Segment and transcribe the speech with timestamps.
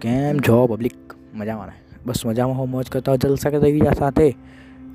[0.00, 0.96] કેમ છો પબ્લિક
[1.34, 1.74] મજામાં ને?
[2.06, 4.26] બસ મજામાં હો, મોજ કરતા હોય જલસા કરતા એવી સાથે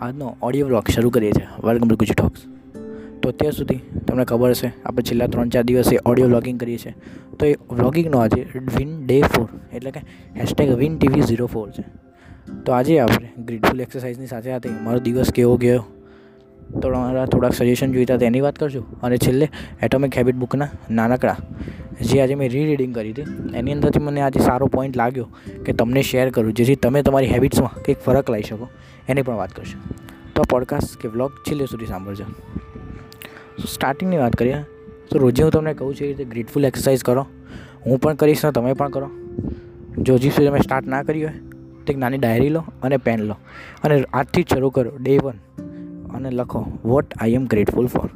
[0.01, 1.47] આજનો ઓડિયો વ્લોગ શરૂ કરીએ છીએ.
[1.79, 2.41] ટુ ગુજુ ટોક્સ
[3.21, 6.93] તો અત્યાર સુધી તમને ખબર હશે, આપણે છેલ્લા ત્રણ ચાર દિવસે ઓડિયો વ્લોગિંગ કરીએ છીએ.
[7.39, 8.41] તો એ વ્લોગિંગનો આજે
[8.77, 10.01] વિન ડે ફોર એટલે કે
[10.37, 11.83] hashtag win TV zero four છે.
[12.65, 15.83] તો આજે આપણે ગ્રેટફુલ એક્સરસાઇઝની સાથે સાથે મારો દિવસ કેવો ગયો,
[16.73, 18.85] તો તમારા થોડાક સજેશન જોઈતા તેની વાત કરશું.
[19.01, 19.47] અને છેલ્લે
[19.83, 21.37] એટોમિક હેબિટ બુકના નાનકડા
[22.01, 23.21] જે આજે મેં રી રીડિંગ કરી હતી,
[23.55, 25.27] એની અંદરથી મને આજે સારો પોઈન્ટ લાગ્યો
[25.65, 28.67] કે તમને શેર કરું, જેથી તમે તમારી હેબિટ્સમાં કંઈક ફરક લાવી શકો.
[29.07, 29.93] એની પણ વાત કરશો.
[30.35, 32.23] તો પોડકાસ્ટ કે વ્લોગ છેલ્લે સુધી સાંભળજો.
[33.57, 34.55] તો સ્ટાર્ટિંગની વાત કરીએ,
[35.09, 37.25] તો રોજે હું તમને કહું છું, એ રીતે ગ્રેટફુલ એક્સરસાઇઝ કરો.
[37.85, 39.09] હું પણ કરીશ ને તમે પણ કરો.
[39.97, 41.33] જો હજી સુધી તમે સ્ટાર્ટ ના કરી હોય,
[41.85, 43.35] તો એક નાની ડાયરી લો અને પેન લો.
[43.83, 45.33] અને આજથી જ શરૂ કરો ડે વન
[46.15, 48.09] અને લખો what I am grateful for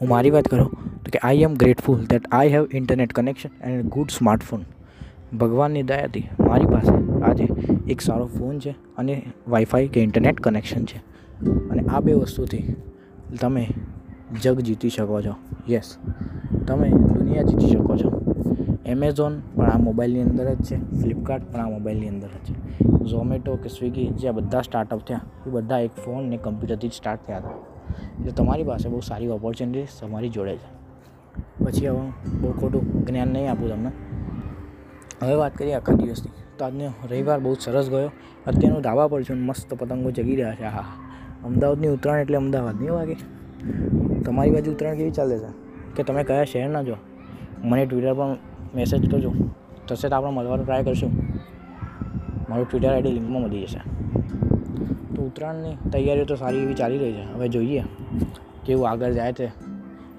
[0.00, 3.84] હું મારી વાત કરું તો કે I am grateful that I have internet connection and
[3.84, 4.64] good smartphone
[5.38, 7.44] ભગવાનની દયાથી મારી પાસે આજે
[7.88, 10.98] એક સારો ફોન છે અને વાઈફાઈ કે ઇન્ટરનેટ કનેક્શન છે.
[11.70, 12.76] અને આ બે વસ્તુથી
[13.40, 13.68] તમે
[14.42, 15.34] જગ જીતી શકો છો.
[15.68, 15.98] યસ
[16.66, 18.10] તમે દુનિયા જીતી શકો છો.
[18.86, 20.76] એમેઝોન પણ આ મોબાઈલની અંદર જ છે.
[21.02, 22.54] ફ્લિપકાર્ટ પણ આ મોબાઈલની અંદર જ છે.
[23.04, 26.92] ઝોમેટો કે સ્વિગી જે આ બધા સ્ટાર્ટઅપ થયા, એ બધા એક ફોન ને કમ્પ્યુટરથી જ
[26.92, 27.50] સ્ટાર્ટ થયા હતા.
[28.20, 30.79] એટલે તમારી પાસે બહુ સારી ઓપોર્ચ્યુનિટીઝ તમારી જોડે છે.
[31.64, 32.00] પછી હવે
[32.40, 33.90] બહુ ખોટું જ્ઞાન નહીં આપું તમને.
[35.22, 36.30] હવે વાત કરીએ આખા દિવસની.
[36.58, 38.10] તો આજનો રવિવાર બહુ સરસ ગયો.
[38.46, 40.64] અત્યારનું ધાબા પર છું મસ્ત પતંગો જગી રહ્યા છે.
[40.64, 40.84] હા
[41.44, 43.16] અમદાવાદની ઉત્તરાયણ એટલે અમદાવાદ નહીં વાગે?
[44.22, 45.52] તમારી બાજુ ઉત્તરાયણ કેવી ચાલે છે?
[45.96, 46.96] કે તમે કયા શહેરના છો?
[47.64, 48.36] મને ટ્વિટર પર
[48.74, 49.32] મેસેજ કરજો.
[49.88, 51.10] થશે તો આપણે મળવાનો ટ્રાય કરશું.
[52.48, 53.80] મારું ટ્વિટર આઈડી લિંકમાં મળી જશે.
[55.16, 57.34] તો ઉત્તરાયણની તૈયારીઓ તો સારી એવી ચાલી રહી છે.
[57.34, 57.84] હવે જોઈએ
[58.66, 59.70] કેવું આગળ જાય છે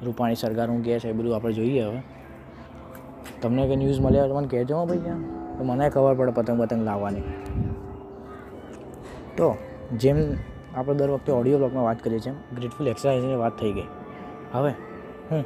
[0.06, 2.02] રૂપાણી સરકાર હું કહે છે એ બધું આપણે જોઈએ હવે.
[3.42, 5.22] તમને કંઈ ન્યૂઝ મળ્યા તો મને કહેજો ભાઈ ત્યાં
[5.58, 7.26] તો મને ખબર પડે પતંગ પતંગ લાવવાની.
[9.38, 9.48] તો
[10.02, 10.18] જેમ
[10.76, 13.90] આપણે દર વખતે ઓડિયો બ્લોગમાં વાત કરીએ છીએ ગ્રેટફુલ એક્સરસાઇઝની વાત થઈ ગઈ.
[14.54, 14.72] હવે
[15.30, 15.44] હું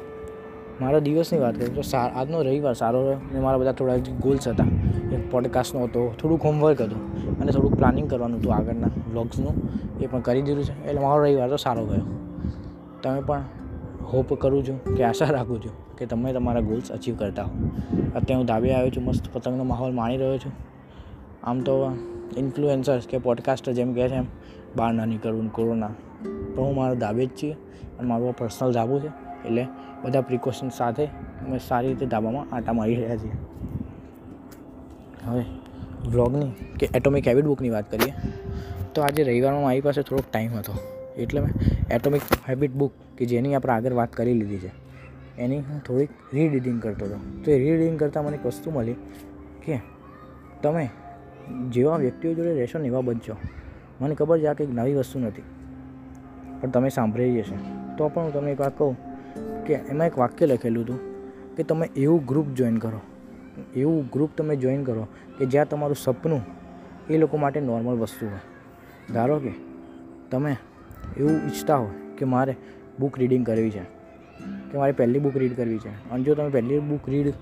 [0.80, 4.68] મારા દિવસની વાત કરું તો આજનો રવિવાર સારો રહ્યો ને મારા બધા થોડા ગોલ્સ હતા.
[5.14, 7.02] એક પોડકાસ્ટનો હતો, થોડુંક હોમવર્ક હતું
[7.40, 9.54] અને થોડુંક પ્લાનિંગ કરવાનું હતું આગળના વ્લોગ્સનું
[10.00, 12.06] એ પણ કરી દીધું છે, એટલે મારો રવિવાર તો સારો ગયો.
[13.02, 13.42] તમે પણ
[14.06, 17.50] હોપ કરું છું કે આશા રાખું છું કે તમે તમારા ગોલ્સ અચીવ કરતા હો.
[18.14, 20.52] અત્યારે હું ધાબે આવ્યો છું, મસ્ત પતંગનો માહોલ માણી રહ્યો છું.
[21.44, 21.96] આમ તો
[22.36, 24.24] ઇન્ફ્લુએન્સર્સ કે પોડકાસ્ટર જેમ કહે છે એમ,
[24.76, 25.92] બહાર ના નીકળવું, કોરોના.
[26.54, 27.52] પણ હું મારો ધાબે જ છીએ
[27.98, 29.06] અને મારું પર્સનલ ધાબુ છે,
[29.48, 29.66] એટલે
[30.04, 33.36] બધા પ્રિકોશન સાથે અમે સારી રીતે ધાબામાં આટા મારી રહ્યા છીએ.
[35.24, 35.44] હવે
[36.08, 36.50] વ્લોગની
[36.80, 38.12] કે એટોમિક હેબિટ બુકની વાત કરીએ,
[38.94, 40.95] તો આજે રવિવારમાં મારી પાસે થોડોક ટાઈમ હતો.
[41.16, 41.52] એટલે મેં
[41.90, 44.70] એટોમિક હેબિટ બુક કે જેની આપણે આગળ વાત કરી લીધી છે,
[45.38, 47.18] એની હું થોડીક રીડિંગ કરતો હતો.
[47.42, 48.98] તો એ રીડિંગ કરતાં મને એક વસ્તુ મળી
[49.64, 49.80] કે
[50.62, 50.84] તમે
[51.74, 53.36] જેવા વ્યક્તિઓ જોડે રહેશો ને એવા બનશો.
[54.00, 55.46] મને ખબર છે આ કંઈક નવી વસ્તુ નથી,
[56.60, 57.56] પણ તમે સાંભળી જશે
[57.96, 58.96] તો પણ હું તમને એક વાત કહું
[59.66, 60.98] કે એમાં એક વાક્ય લખેલું હતું
[61.56, 63.00] કે તમે એવું ગ્રુપ જોઈન કરો,
[63.74, 65.04] એવું ગ્રુપ તમે જોઈન કરો
[65.38, 66.42] કે જ્યાં તમારું સપનું
[67.08, 68.44] એ લોકો માટે નોર્મલ વસ્તુ હોય.
[69.14, 69.52] ધારો કે
[70.30, 70.52] તમે
[71.16, 72.56] એવું ઈચ્છતા હોય કે મારે
[73.00, 73.82] બુક રીડિંગ કરવી છે,
[74.72, 76.10] કે મારે પહેલી બુક રીડ કરવી છે.
[76.10, 77.32] અને જો તમે પહેલી બુક રીડ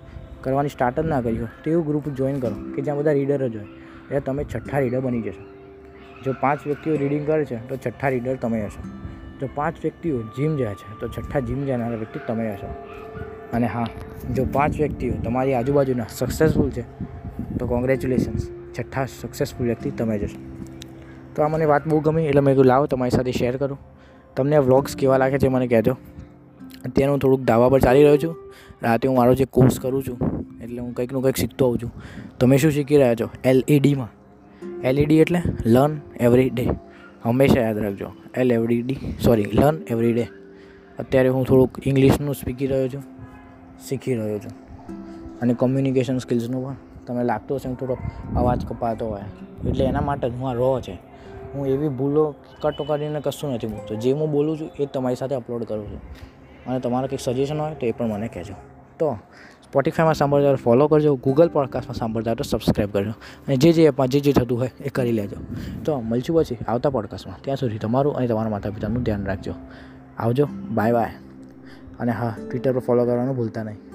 [0.41, 3.49] કરવાની સ્ટાર્ટ જ ના કરી હોય, તો એવું ગ્રુપ જોઈન કરો, કે જ્યાં બધા રીડર
[3.49, 3.65] જ હોય.
[3.65, 5.45] એટલે તમે છઠ્ઠા રીડર બની જશો.
[6.25, 8.83] જો પાંચ વ્યક્તિઓ રીડિંગ કરે છે, તો છઠ્ઠા રીડર તમે હશો.
[9.41, 12.67] જો પાંચ વ્યક્તિઓ જીમ જાય છે, તો છઠ્ઠા જીમ જનારા વ્યક્તિ તમે હશો.
[13.53, 13.87] અને હા,
[14.35, 16.83] જો પાંચ વ્યક્તિઓ તમારી આજુબાજુના સક્સેસફુલ છે,
[17.59, 20.54] તો કોંગ્રેચ્યુલેશન્સ છઠ્ઠા સક્સેસફુલ વ્યક્તિ તમે જશો
[21.37, 23.79] તો આ મને વાત બહુ ગમી, એટલે મેં કીધું, લાવો તમારી સાથે શેર કરું.
[24.37, 25.97] તમને વ્લોગ્સ કેવા લાગે છે મને કહેજો.
[26.85, 28.37] અત્યારે હું થોડુંક ધાબા પર ચાલી રહ્યો છું.
[28.83, 30.19] રાતે હું મારો જે કોર્સ કરું છું,
[30.63, 31.93] એટલે હું કંઈકનું કંઈક શીખતો હોઉં છું.
[32.41, 33.29] તમે શું શીખી રહ્યા છો?
[33.45, 34.09] એલઈડીમાં
[34.81, 36.69] એલઈડી એટલે લર્ન એવરી ડે
[37.23, 38.07] હંમેશા યાદ રાખજો.
[38.35, 40.27] L every D sorry learn every day
[40.99, 43.03] અત્યારે હું થોડુંક ઇંગ્લિશનું શીખી રહ્યો છું.
[43.89, 44.53] શીખી રહ્યો છું.
[45.41, 46.94] અને કોમ્યુનિકેશન સ્કિલ્સનું પણ.
[47.07, 47.97] તમને લાગતું હશે થોડો
[48.37, 49.21] અવાજ કપાતો હોય.
[49.69, 50.99] એટલે એના માટે જ હું આ રો છે.
[51.55, 53.95] હું એવી ભૂલો કટ કરીને કશું નથી બોલતો.
[53.95, 56.01] જે હું બોલું છું એ તમારી સાથે અપલોડ કરું છું.
[56.67, 58.55] અને તમારે કંઈક સજેશન હોય તો એ પણ મને કહેજો.
[58.99, 59.19] તો
[59.71, 61.15] સ્પોટિફાઈમાં સાંભળતા ફોલો કરજો.
[61.15, 63.11] ગૂગલ પોડકાસ્ટમાં સાંભળતા તો સબસ્ક્રાઈબ કરજો.
[63.11, 65.37] અને જે જે એપમાં જે જે થતું હોય એ કરી લેજો.
[65.85, 69.53] તો મળશું પછી આવતા પોડકાસ્ટમાં ત્યાં સુધી તમારું અને તમારા માતા પિતાનું ધ્યાન રાખજો.
[70.19, 70.49] આવજો.
[70.71, 71.11] બાય બાય
[72.01, 73.94] અને હા ટ્વિટર પર ફોલો કરવાનું ભૂલતા નહીં.